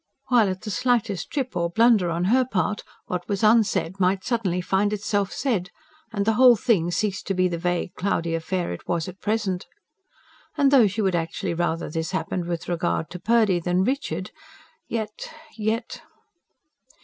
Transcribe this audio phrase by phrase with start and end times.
[0.29, 4.59] While, at the slightest trip or blunder on her part, what was unsaid might suddenly
[4.59, 5.69] find itself said;
[6.11, 9.67] and the whole thing cease to be the vague, cloudy affair it was at present.
[10.57, 14.31] And though she would actually rather this happened with regard to Purdy than Richard,
[14.89, 15.29] yet...
[15.55, 16.01] yet....